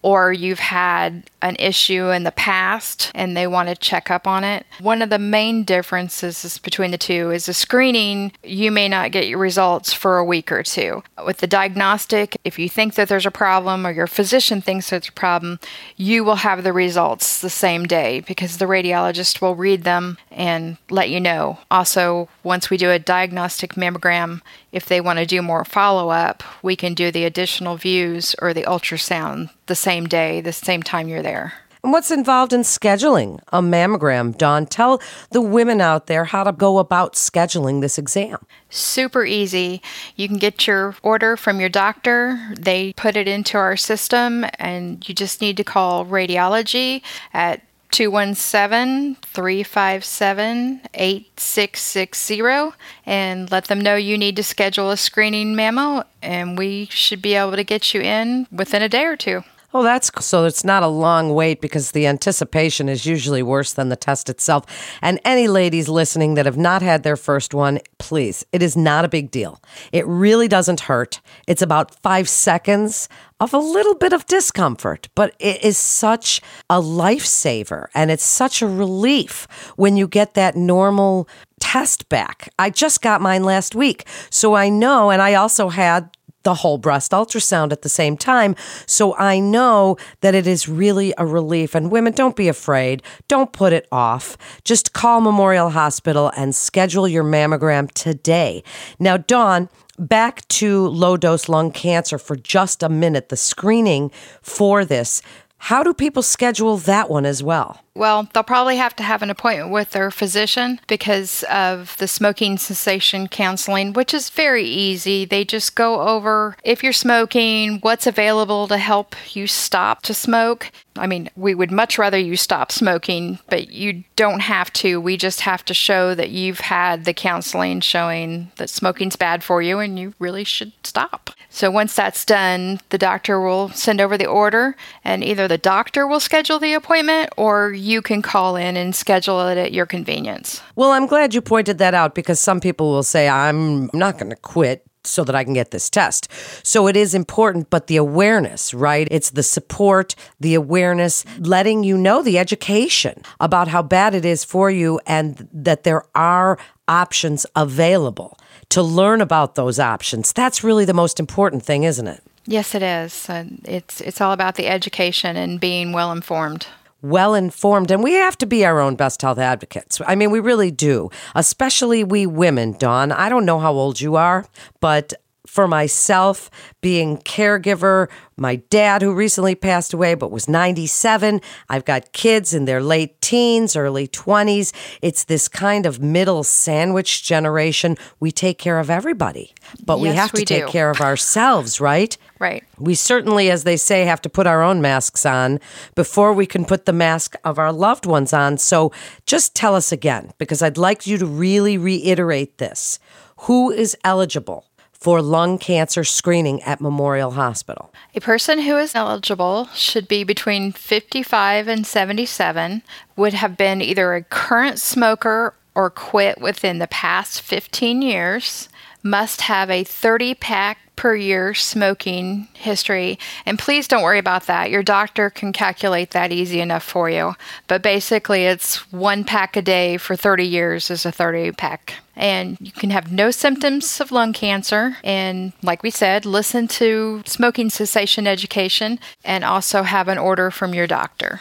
or 0.04 0.30
you've 0.30 0.58
had 0.58 1.23
an 1.40 1.56
issue 1.58 2.11
in 2.11 2.25
the 2.25 2.32
past 2.32 3.11
and 3.14 3.34
they 3.34 3.46
want 3.46 3.70
to 3.70 3.75
check 3.75 4.11
up 4.11 4.26
on 4.26 4.44
it. 4.44 4.66
One 4.78 5.00
of 5.00 5.08
the 5.08 5.18
main 5.18 5.64
differences 5.64 6.58
between 6.58 6.90
the 6.90 6.99
two 6.99 7.30
is 7.30 7.46
the 7.46 7.54
screening, 7.54 8.32
you 8.42 8.70
may 8.70 8.87
not 8.87 9.12
get 9.12 9.28
your 9.28 9.38
results 9.38 9.94
for 9.94 10.18
a 10.18 10.25
week 10.25 10.52
or 10.52 10.62
two. 10.62 11.02
With 11.25 11.38
the 11.38 11.46
diagnostic, 11.46 12.37
if 12.44 12.58
you 12.58 12.68
think 12.68 12.96
that 12.96 13.08
there's 13.08 13.25
a 13.25 13.30
problem 13.30 13.87
or 13.87 13.92
your 13.92 14.06
physician 14.06 14.61
thinks 14.61 14.90
there's 14.90 15.08
a 15.08 15.12
problem, 15.12 15.58
you 15.96 16.23
will 16.23 16.37
have 16.37 16.64
the 16.64 16.75
results 16.75 17.40
the 17.40 17.49
same 17.49 17.87
day 17.87 18.20
because 18.20 18.58
the 18.58 18.66
radiologist 18.66 19.40
will 19.40 19.54
read 19.54 19.84
them 19.84 20.18
and 20.30 20.76
let 20.90 21.08
you 21.08 21.18
know. 21.18 21.61
Also, 21.70 22.28
once 22.42 22.68
we 22.68 22.76
do 22.76 22.90
a 22.90 22.99
diagnostic 22.99 23.73
mammogram, 23.73 24.42
if 24.70 24.84
they 24.84 25.00
want 25.00 25.18
to 25.18 25.25
do 25.25 25.40
more 25.40 25.64
follow 25.64 26.11
up, 26.11 26.42
we 26.62 26.76
can 26.76 26.92
do 26.92 27.11
the 27.11 27.25
additional 27.25 27.76
views 27.78 28.34
or 28.42 28.52
the 28.52 28.64
ultrasound 28.64 29.49
the 29.66 29.75
same 29.75 29.94
day, 30.03 30.41
the 30.41 30.53
same 30.53 30.83
time 30.83 31.07
you're 31.07 31.23
there. 31.23 31.53
And 31.85 31.93
what's 31.93 32.11
involved 32.11 32.55
in 32.55 32.63
scheduling 32.63 33.41
a 33.53 33.61
mammogram, 33.61 34.37
Dawn? 34.39 34.65
Tell 34.65 35.03
the 35.33 35.43
women 35.43 35.83
out 35.83 36.07
there 36.07 36.25
how 36.25 36.43
to 36.43 36.51
go 36.51 36.79
about 36.79 37.13
scheduling 37.13 37.83
this 37.83 37.99
exam. 37.99 38.39
Super 38.71 39.27
easy. 39.27 39.83
You 40.17 40.27
can 40.27 40.39
get 40.39 40.67
your 40.67 40.97
order 41.03 41.37
from 41.37 41.61
your 41.61 41.69
doctor. 41.69 42.41
They 42.59 42.95
put 42.95 43.17
it 43.17 43.29
into 43.29 43.59
our 43.59 43.77
system, 43.77 44.47
and 44.59 45.07
you 45.07 45.15
just 45.15 45.43
need 45.43 45.59
to 45.59 45.65
call 45.65 46.07
radiology 46.07 47.03
at 47.35 47.61
217 47.91 49.17
357 49.17 50.81
8660 50.95 52.75
and 53.07 53.53
let 53.53 53.67
them 53.67 53.81
know 53.81 53.95
you 53.95 54.17
need 54.17 54.37
to 54.37 54.43
schedule 54.43 54.91
a 54.91 54.97
screening 54.97 55.55
mammo, 55.55 56.05
and 56.23 56.57
we 56.57 56.87
should 56.91 57.21
be 57.21 57.35
able 57.35 57.57
to 57.57 57.63
get 57.63 57.93
you 57.93 58.01
in 58.01 58.49
within 58.51 58.81
a 58.81 58.89
day 58.89 59.05
or 59.05 59.17
two. 59.17 59.45
Oh, 59.76 59.83
that's 59.83 60.09
so 60.25 60.45
it's 60.45 60.62
not 60.62 60.85
a 60.85 60.88
long 60.88 61.35
wait 61.35 61.61
because 61.61 61.90
the 61.90 62.07
anticipation 62.07 62.88
is 62.88 63.07
usually 63.07 63.43
worse 63.43 63.73
than 63.73 63.88
the 63.88 63.97
test 63.97 64.31
itself. 64.31 64.64
And 65.02 65.19
any 65.25 65.49
ladies 65.49 65.88
listening 65.88 66.35
that 66.35 66.47
have 66.47 66.57
not 66.57 66.81
had 66.81 67.02
their 67.02 67.16
first 67.16 67.54
one, 67.54 67.81
please, 67.99 68.47
it 68.52 68.62
is 68.62 68.76
not 68.76 69.04
a 69.04 69.09
big 69.09 69.33
deal. 69.33 69.61
It 69.90 70.07
really 70.07 70.47
doesn't 70.47 70.83
hurt. 70.83 71.21
It's 71.49 71.61
about 71.61 72.00
five 72.02 72.28
seconds 72.28 73.09
of 73.40 73.52
a 73.52 73.59
little 73.59 73.97
bit 73.97 74.12
of 74.12 74.26
discomfort, 74.26 75.09
but 75.16 75.35
it 75.40 75.64
is 75.64 75.76
such 75.76 76.40
a 76.71 76.81
lifesaver 76.81 77.88
and 77.95 78.12
it's 78.12 78.23
such 78.23 78.62
a 78.62 78.69
relief 78.69 79.49
when 79.75 79.97
you 79.97 80.07
get 80.07 80.35
that 80.35 80.54
normal 80.54 81.28
test 81.59 82.09
back. 82.09 82.49
I 82.61 82.71
just 82.71 83.02
got 83.02 83.21
mine 83.21 83.43
last 83.43 83.75
week. 83.75 84.07
So 84.31 84.54
I 84.54 84.69
know, 84.69 85.11
and 85.11 85.21
I 85.21 85.35
also 85.35 85.69
had 85.69 86.11
the 86.45 86.55
whole 86.55 86.79
breast 86.79 87.13
ultrasound 87.13 87.73
at 87.73 87.83
the 87.83 87.89
same 87.89 88.17
time. 88.17 88.55
So 88.87 89.17
I 89.17 89.41
know 89.41 89.97
that 90.21 90.35
it 90.35 90.47
is 90.47 90.69
really 90.69 91.13
a 91.19 91.27
relief. 91.27 91.75
And 91.75 91.91
women, 91.91 92.13
don't 92.13 92.37
be 92.37 92.49
afraid. 92.49 93.03
Don't 93.29 93.53
put 93.53 93.73
it 93.73 93.89
off. 93.91 94.37
Just 94.65 94.93
call 94.93 95.21
Memorial 95.21 95.71
Hospital 95.71 96.31
and 96.37 96.55
schedule 96.55 97.09
your 97.09 97.25
mammogram 97.25 97.91
today. 97.93 98.63
Now, 98.99 99.17
Dawn, 99.17 99.69
back 99.99 100.47
to 100.49 100.89
low 100.89 101.17
dose 101.17 101.49
lung 101.49 101.71
cancer 101.71 102.19
for 102.19 102.37
just 102.37 102.83
a 102.83 102.89
minute. 102.89 103.29
The 103.29 103.37
screening 103.37 104.11
for 104.43 104.85
this. 104.85 105.23
How 105.64 105.83
do 105.83 105.94
people 105.94 106.23
schedule 106.23 106.76
that 106.76 107.09
one 107.09 107.25
as 107.25 107.42
well? 107.42 107.80
Well, 107.94 108.28
they'll 108.35 108.42
probably 108.42 108.76
have 108.76 108.94
to 108.97 109.02
have 109.02 109.23
an 109.23 109.30
appointment 109.30 109.71
with 109.71 109.92
their 109.92 110.11
physician 110.11 110.78
because 110.88 111.42
of 111.44 111.97
the 111.97 112.06
smoking 112.06 112.59
cessation 112.59 113.28
counseling, 113.28 113.94
which 113.94 114.12
is 114.12 114.28
very 114.28 114.64
easy. 114.64 115.25
They 115.25 115.42
just 115.42 115.75
go 115.75 116.02
over 116.02 116.54
if 116.64 116.83
you're 116.83 116.92
smoking, 116.92 117.78
what's 117.80 118.06
available 118.06 118.68
to 118.68 118.76
help 118.76 119.16
you 119.33 119.47
stop 119.47 120.02
to 120.02 120.12
smoke. 120.12 120.71
I 120.97 121.06
mean, 121.06 121.30
we 121.35 121.54
would 121.54 121.71
much 121.71 121.97
rather 121.97 122.18
you 122.18 122.37
stop 122.37 122.71
smoking, 122.71 123.38
but 123.49 123.71
you 123.71 124.04
don't 124.16 124.40
have 124.40 124.71
to. 124.75 125.00
We 125.00 125.16
just 125.16 125.40
have 125.40 125.64
to 125.64 125.73
show 125.73 126.14
that 126.14 126.28
you've 126.28 126.61
had 126.61 127.06
the 127.06 127.14
counseling 127.14 127.80
showing 127.80 128.52
that 128.56 128.68
smoking's 128.68 129.16
bad 129.16 129.42
for 129.42 129.62
you 129.62 129.78
and 129.78 129.99
you 129.99 130.12
really 130.18 130.44
should 130.44 130.73
stop. 130.85 131.30
So 131.54 131.70
once 131.70 131.94
that's 131.94 132.25
done, 132.25 132.80
the 132.88 132.99
doctor 132.99 133.40
will 133.40 133.68
send 133.68 134.00
over 134.00 134.18
the 134.18 134.26
order, 134.26 134.75
and 135.04 135.23
either 135.23 135.46
the 135.46 135.56
doctor 135.56 136.04
will 136.04 136.18
schedule 136.18 136.58
the 136.58 136.75
appointment 136.75 137.30
or 137.37 137.73
you 137.73 138.02
can 138.02 138.23
call 138.23 138.56
in 138.56 138.76
and 138.76 138.92
schedule 138.92 139.46
it 139.46 139.56
at 139.56 139.73
your 139.73 139.87
convenience. 139.87 140.61
Well, 140.75 140.90
I'm 140.90 141.06
glad 141.06 141.32
you 141.32 141.40
pointed 141.40 141.78
that 141.78 141.94
out 141.94 142.16
because 142.16 142.40
some 142.40 142.58
people 142.58 142.90
will 142.90 143.04
say, 143.04 143.28
I'm 143.28 143.88
not 143.92 144.18
going 144.18 144.30
to 144.30 144.37
quit 144.37 144.84
so 145.04 145.23
that 145.23 145.37
I 145.37 145.44
can 145.44 145.54
get 145.54 145.70
this 145.70 145.88
test. 145.88 146.28
So 146.66 146.88
it 146.88 146.96
is 146.96 147.14
important, 147.14 147.70
but 147.70 147.87
the 147.87 147.99
awareness, 147.99 148.75
right? 148.75 149.06
It's 149.12 149.30
the 149.30 149.44
support, 149.44 150.16
the 150.40 150.54
awareness, 150.54 151.25
letting 151.38 151.84
you 151.84 151.96
know 151.96 152.20
the 152.20 152.37
education 152.37 153.23
about 153.38 153.68
how 153.68 153.82
bad 153.82 154.16
it 154.16 154.25
is 154.25 154.42
for 154.44 154.73
you 154.73 154.99
and 155.06 155.49
that 155.52 155.84
there 155.84 156.02
are 156.16 156.58
options 156.88 157.46
available 157.54 158.37
to 158.75 158.83
learn 158.83 159.21
about 159.21 159.54
those 159.54 159.78
options. 159.78 160.33
That's 160.33 160.64
really 160.64 160.85
the 160.85 160.95
most 160.95 161.21
important 161.21 161.62
thing, 161.62 161.85
isn't 161.85 162.09
it? 162.09 162.21
Yes, 162.47 162.75
it 162.75 162.83
is. 162.83 163.31
Uh, 163.31 163.45
it's 163.64 164.00
it's 164.00 164.21
all 164.21 164.33
about 164.33 164.57
the 164.57 164.66
education 164.66 165.37
and 165.37 165.61
being 165.61 165.93
well 165.93 166.11
informed 166.11 166.66
well 167.04 167.35
informed, 167.35 167.90
and 167.90 168.02
we 168.02 168.14
have 168.14 168.37
to 168.38 168.47
be 168.47 168.64
our 168.64 168.81
own 168.81 168.97
best 168.97 169.21
health 169.21 169.38
advocates. 169.38 170.00
I 170.07 170.14
mean, 170.14 170.31
we 170.31 170.40
really 170.40 170.71
do, 170.71 171.11
especially 171.35 172.02
we 172.02 172.25
women, 172.25 172.76
Dawn. 172.78 173.12
I 173.12 173.28
don't 173.28 173.45
know 173.45 173.59
how 173.59 173.75
old 173.75 174.00
you 174.00 174.16
are, 174.16 174.47
but 174.81 175.12
for 175.54 175.68
myself, 175.68 176.50
being 176.80 177.16
caregiver, 177.18 178.08
my 178.37 178.56
dad 178.56 179.02
who 179.02 179.14
recently 179.14 179.54
passed 179.54 179.94
away 179.94 180.16
but 180.16 180.32
was 180.32 180.49
97. 180.49 181.40
I've 181.68 181.84
got 181.84 182.11
kids 182.12 182.52
in 182.52 182.64
their 182.64 182.82
late 182.82 183.20
teens, 183.20 183.76
early 183.76 184.08
20s. 184.08 184.73
It's 185.00 185.23
this 185.23 185.46
kind 185.46 185.87
of 185.87 186.00
middle 186.00 186.42
sandwich 186.42 187.23
generation. 187.23 187.96
We 188.18 188.32
take 188.32 188.58
care 188.58 188.80
of 188.80 188.90
everybody, 188.90 189.54
but 189.87 189.99
yes, 189.99 190.02
we 190.02 190.08
have 190.08 190.32
to 190.32 190.40
we 190.40 190.44
take 190.44 190.66
do. 190.66 190.73
care 190.73 190.90
of 190.90 191.00
ourselves, 191.00 191.80
right? 191.80 192.16
Right. 192.40 192.64
We 192.78 192.94
certainly, 192.96 193.49
as 193.49 193.62
they 193.62 193.76
say, 193.76 194.04
have 194.04 194.20
to 194.23 194.28
put 194.28 194.46
our 194.46 194.61
own 194.61 194.82
masks 194.82 195.25
on 195.25 195.61
before 195.94 196.34
we 196.34 196.46
can 196.46 196.64
put 196.64 196.84
the 196.84 196.92
mask 196.92 197.37
of 197.44 197.58
our 197.61 197.73
loved 197.73 198.06
ones 198.06 198.32
on. 198.32 198.58
So 198.58 198.92
just 199.25 199.54
tell 199.54 199.75
us 199.75 199.92
again, 199.92 200.32
because 200.37 200.61
I'd 200.61 200.76
like 200.76 201.06
you 201.06 201.16
to 201.18 201.26
really 201.26 201.78
reiterate 201.78 202.58
this. 202.58 202.99
Who 203.42 203.70
is 203.70 203.96
eligible? 204.04 204.66
For 205.04 205.20
lung 205.20 205.58
cancer 205.58 206.02
screening 206.02 206.62
at 206.62 206.80
Memorial 206.80 207.32
Hospital. 207.32 207.92
A 208.14 208.23
person 208.23 208.61
who 208.61 208.78
is 208.78 208.94
eligible 208.94 209.68
should 209.75 210.08
be 210.08 210.25
between 210.25 210.73
55 210.73 211.68
and 211.68 211.87
77, 211.87 212.82
would 213.14 213.34
have 213.34 213.54
been 213.54 213.82
either 213.82 214.14
a 214.14 214.23
current 214.23 214.80
smoker 214.80 215.52
or 215.75 215.90
quit 215.90 216.40
within 216.40 216.78
the 216.78 216.87
past 216.87 217.42
15 217.42 218.00
years, 218.00 218.70
must 219.04 219.42
have 219.42 219.70
a 219.70 219.84
30 219.84 220.34
pack 220.34 220.78
per 220.96 221.14
year 221.14 221.54
smoking 221.54 222.49
history. 222.54 223.18
And 223.44 223.58
please 223.58 223.87
don't 223.87 224.02
worry 224.02 224.18
about 224.18 224.46
that. 224.46 224.70
Your 224.70 224.82
doctor 224.82 225.28
can 225.28 225.52
calculate 225.52 226.11
that 226.11 226.32
easy 226.32 226.61
enough 226.61 226.82
for 226.82 227.11
you. 227.11 227.34
But 227.68 227.82
basically, 227.82 228.44
it's 228.46 228.90
one 228.92 229.25
pack 229.25 229.56
a 229.56 229.62
day 229.62 229.99
for 229.99 230.16
30 230.16 230.44
years 230.44 230.90
is 230.90 231.04
a 231.04 231.12
30 231.12 231.52
pack. 231.52 231.94
And 232.16 232.56
you 232.61 232.73
can 232.73 232.90
have 232.90 233.12
no 233.12 233.30
symptoms 233.30 234.00
of 234.00 234.12
lung 234.12 234.32
cancer. 234.32 234.96
And 235.04 235.52
like 235.62 235.82
we 235.82 235.90
said, 235.90 236.25
listen 236.25 236.68
to 236.68 237.23
smoking 237.26 237.70
cessation 237.70 238.26
education 238.26 238.99
and 239.25 239.44
also 239.44 239.82
have 239.82 240.08
an 240.08 240.18
order 240.18 240.50
from 240.50 240.75
your 240.75 240.87
doctor. 240.87 241.40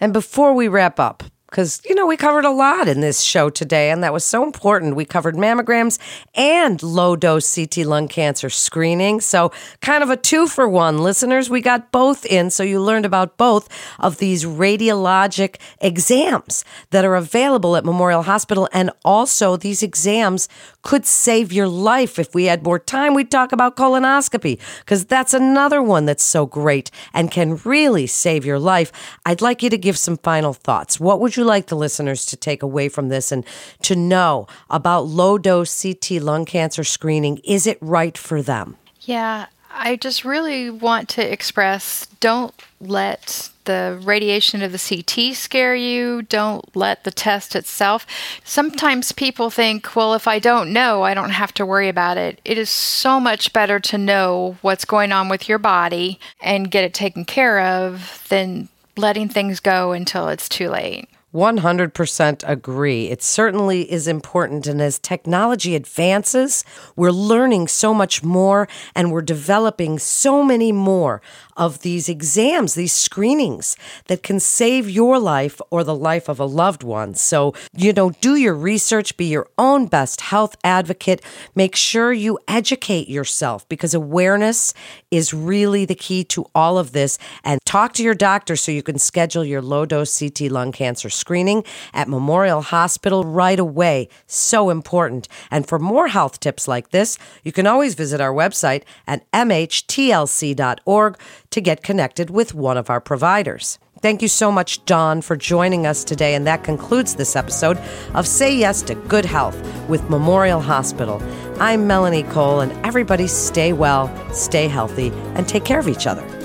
And 0.00 0.12
before 0.12 0.54
we 0.54 0.68
wrap 0.68 0.98
up, 0.98 1.24
because, 1.52 1.82
you 1.84 1.94
know, 1.94 2.06
we 2.06 2.16
covered 2.16 2.46
a 2.46 2.50
lot 2.50 2.88
in 2.88 3.02
this 3.02 3.20
show 3.20 3.50
today, 3.50 3.90
and 3.90 4.02
that 4.02 4.10
was 4.10 4.24
so 4.24 4.42
important. 4.42 4.96
We 4.96 5.04
covered 5.04 5.36
mammograms 5.36 5.98
and 6.34 6.82
low 6.82 7.14
dose 7.14 7.54
CT 7.54 7.84
lung 7.84 8.08
cancer 8.08 8.48
screening. 8.48 9.20
So, 9.20 9.52
kind 9.82 10.02
of 10.02 10.08
a 10.08 10.16
two 10.16 10.46
for 10.46 10.66
one. 10.66 10.96
Listeners, 10.98 11.50
we 11.50 11.60
got 11.60 11.92
both 11.92 12.24
in, 12.24 12.48
so 12.48 12.62
you 12.62 12.80
learned 12.80 13.04
about 13.04 13.36
both 13.36 13.68
of 14.00 14.16
these 14.16 14.46
radiologic 14.46 15.56
exams 15.82 16.64
that 16.88 17.04
are 17.04 17.16
available 17.16 17.76
at 17.76 17.84
Memorial 17.84 18.22
Hospital. 18.22 18.66
And 18.72 18.90
also, 19.04 19.58
these 19.58 19.82
exams 19.82 20.48
could 20.80 21.04
save 21.04 21.52
your 21.52 21.68
life. 21.68 22.18
If 22.18 22.34
we 22.34 22.46
had 22.46 22.64
more 22.64 22.78
time, 22.78 23.12
we'd 23.12 23.30
talk 23.30 23.52
about 23.52 23.76
colonoscopy, 23.76 24.58
because 24.78 25.04
that's 25.04 25.34
another 25.34 25.82
one 25.82 26.06
that's 26.06 26.24
so 26.24 26.46
great 26.46 26.90
and 27.12 27.30
can 27.30 27.56
really 27.64 28.06
save 28.06 28.46
your 28.46 28.58
life. 28.58 28.90
I'd 29.26 29.42
like 29.42 29.62
you 29.62 29.68
to 29.68 29.76
give 29.76 29.98
some 29.98 30.16
final 30.16 30.54
thoughts. 30.54 30.98
What 30.98 31.20
would 31.20 31.36
you 31.36 31.41
you 31.42 31.46
like 31.46 31.66
the 31.66 31.76
listeners 31.76 32.24
to 32.26 32.36
take 32.36 32.62
away 32.62 32.88
from 32.88 33.08
this 33.08 33.32
and 33.32 33.44
to 33.82 33.96
know 33.96 34.46
about 34.70 35.06
low 35.06 35.38
dose 35.38 35.82
CT 35.82 36.22
lung 36.22 36.44
cancer 36.44 36.84
screening? 36.84 37.38
Is 37.38 37.66
it 37.66 37.78
right 37.80 38.16
for 38.16 38.42
them? 38.42 38.76
Yeah, 39.00 39.46
I 39.72 39.96
just 39.96 40.24
really 40.24 40.70
want 40.70 41.08
to 41.10 41.32
express 41.32 42.06
don't 42.20 42.54
let 42.80 43.50
the 43.64 43.98
radiation 44.02 44.62
of 44.62 44.70
the 44.70 44.78
CT 44.78 45.34
scare 45.34 45.74
you. 45.74 46.22
Don't 46.22 46.76
let 46.76 47.02
the 47.02 47.10
test 47.10 47.56
itself. 47.56 48.06
Sometimes 48.44 49.10
people 49.12 49.50
think, 49.50 49.96
well, 49.96 50.14
if 50.14 50.28
I 50.28 50.38
don't 50.38 50.72
know, 50.72 51.02
I 51.02 51.14
don't 51.14 51.30
have 51.30 51.54
to 51.54 51.66
worry 51.66 51.88
about 51.88 52.18
it. 52.18 52.40
It 52.44 52.58
is 52.58 52.70
so 52.70 53.18
much 53.18 53.52
better 53.52 53.80
to 53.80 53.98
know 53.98 54.56
what's 54.62 54.84
going 54.84 55.10
on 55.10 55.28
with 55.28 55.48
your 55.48 55.58
body 55.58 56.20
and 56.40 56.70
get 56.70 56.84
it 56.84 56.94
taken 56.94 57.24
care 57.24 57.60
of 57.60 58.24
than 58.28 58.68
letting 58.96 59.28
things 59.28 59.58
go 59.58 59.92
until 59.92 60.28
it's 60.28 60.48
too 60.48 60.68
late. 60.68 61.08
100% 61.34 62.44
agree. 62.46 63.08
It 63.08 63.22
certainly 63.22 63.90
is 63.90 64.06
important. 64.06 64.66
And 64.66 64.82
as 64.82 64.98
technology 64.98 65.74
advances, 65.74 66.62
we're 66.94 67.10
learning 67.10 67.68
so 67.68 67.94
much 67.94 68.22
more 68.22 68.68
and 68.94 69.10
we're 69.10 69.22
developing 69.22 69.98
so 69.98 70.42
many 70.42 70.72
more 70.72 71.22
of 71.56 71.80
these 71.80 72.08
exams, 72.08 72.74
these 72.74 72.92
screenings 72.92 73.76
that 74.06 74.22
can 74.22 74.40
save 74.40 74.90
your 74.90 75.18
life 75.18 75.60
or 75.70 75.84
the 75.84 75.94
life 75.94 76.28
of 76.28 76.38
a 76.38 76.44
loved 76.44 76.82
one. 76.82 77.14
So, 77.14 77.54
you 77.74 77.92
know, 77.92 78.10
do 78.20 78.36
your 78.36 78.54
research, 78.54 79.16
be 79.16 79.26
your 79.26 79.48
own 79.56 79.86
best 79.86 80.20
health 80.22 80.56
advocate. 80.64 81.22
Make 81.54 81.76
sure 81.76 82.12
you 82.12 82.38
educate 82.46 83.08
yourself 83.08 83.68
because 83.68 83.94
awareness 83.94 84.74
is 85.12 85.32
really 85.32 85.84
the 85.84 85.94
key 85.94 86.24
to 86.24 86.46
all 86.54 86.78
of 86.78 86.90
this. 86.90 87.18
And 87.44 87.60
talk 87.64 87.92
to 87.94 88.02
your 88.02 88.14
doctor 88.14 88.56
so 88.56 88.72
you 88.72 88.82
can 88.82 88.98
schedule 88.98 89.44
your 89.44 89.62
low 89.62 89.86
dose 89.86 90.18
CT 90.18 90.50
lung 90.50 90.72
cancer 90.72 91.10
screening 91.10 91.62
at 91.92 92.08
Memorial 92.08 92.62
Hospital 92.62 93.22
right 93.22 93.60
away. 93.60 94.08
So 94.26 94.70
important. 94.70 95.28
And 95.50 95.68
for 95.68 95.78
more 95.78 96.08
health 96.08 96.40
tips 96.40 96.66
like 96.66 96.90
this, 96.90 97.18
you 97.44 97.52
can 97.52 97.66
always 97.66 97.94
visit 97.94 98.20
our 98.20 98.32
website 98.32 98.82
at 99.06 99.30
mhtlc.org 99.32 101.18
to 101.50 101.60
get 101.60 101.82
connected 101.82 102.30
with 102.30 102.54
one 102.54 102.78
of 102.78 102.88
our 102.90 103.00
providers. 103.00 103.78
Thank 104.02 104.20
you 104.20 104.26
so 104.26 104.50
much, 104.50 104.84
Dawn, 104.84 105.22
for 105.22 105.36
joining 105.36 105.86
us 105.86 106.02
today. 106.02 106.34
And 106.34 106.44
that 106.44 106.64
concludes 106.64 107.14
this 107.14 107.36
episode 107.36 107.78
of 108.14 108.26
Say 108.26 108.52
Yes 108.52 108.82
to 108.82 108.96
Good 108.96 109.24
Health 109.24 109.56
with 109.88 110.10
Memorial 110.10 110.60
Hospital. 110.60 111.22
I'm 111.60 111.86
Melanie 111.86 112.24
Cole, 112.24 112.58
and 112.58 112.72
everybody 112.84 113.28
stay 113.28 113.72
well, 113.72 114.10
stay 114.32 114.66
healthy, 114.66 115.12
and 115.36 115.48
take 115.48 115.64
care 115.64 115.78
of 115.78 115.86
each 115.86 116.08
other. 116.08 116.41